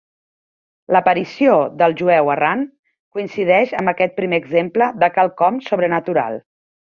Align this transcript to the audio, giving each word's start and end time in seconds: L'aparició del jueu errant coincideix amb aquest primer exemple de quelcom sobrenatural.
L'aparició 0.95 1.57
del 1.81 1.93
jueu 1.99 2.31
errant 2.37 2.63
coincideix 3.17 3.75
amb 3.81 3.93
aquest 3.93 4.17
primer 4.21 4.41
exemple 4.45 4.89
de 5.05 5.11
quelcom 5.19 5.63
sobrenatural. 5.69 6.43